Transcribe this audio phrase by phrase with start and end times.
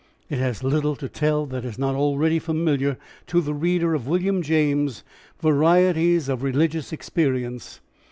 [0.31, 4.41] It has little to tell that is not already familiar to the reader of William
[4.41, 5.03] James's
[5.39, 7.81] "Varieties of Religious Experience."